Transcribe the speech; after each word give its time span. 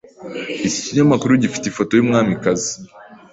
Iki 0.65 0.79
kinyamakuru 0.85 1.39
gifite 1.43 1.65
ifoto 1.67 1.91
yumwamikazi. 1.95 2.71